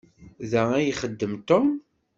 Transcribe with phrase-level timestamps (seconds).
[0.51, 1.67] Da ay ixeddem Tom?